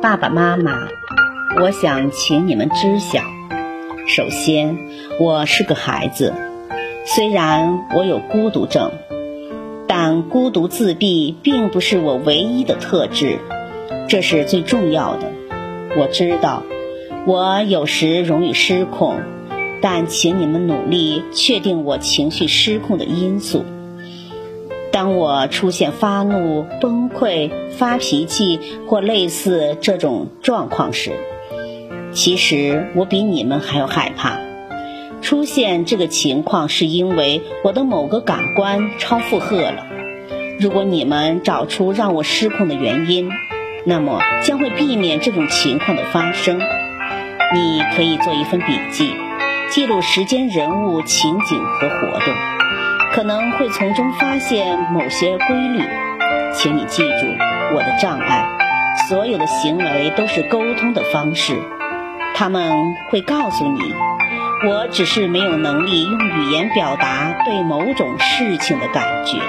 [0.00, 0.86] 爸爸妈妈，
[1.60, 3.20] 我想请你们知晓：
[4.06, 4.78] 首先，
[5.18, 6.32] 我是个孩子，
[7.04, 8.92] 虽然我有孤独症，
[9.88, 13.40] 但孤独自闭并不是我唯一的特质，
[14.08, 15.32] 这是最重要的。
[15.96, 16.62] 我知道，
[17.26, 19.16] 我有时容易失控，
[19.82, 23.64] 但请你们努力确定我情绪失控的因素。
[24.90, 31.12] 当我出现发怒、崩溃、发脾气或类似这种状况时，
[32.12, 34.38] 其实我比你们还要害怕。
[35.20, 39.86] 出现这个情况是因为我的某个感官超负荷了。
[40.60, 43.30] 如果你们找出让我失控的原因，
[43.84, 46.58] 那么将会避免这种情况的发生。
[47.54, 49.12] 你可以做一份笔记，
[49.70, 52.34] 记录时间、人物、情景和活动，
[53.18, 55.82] 可能会从中发现某些规律。
[56.54, 57.26] 请你记住，
[57.74, 58.46] 我的障碍，
[59.08, 61.60] 所有的行为都是沟通的方式。
[62.36, 63.92] 他们会告诉你，
[64.68, 69.40] 我只是没有能力用语言表达对某种事情的感觉。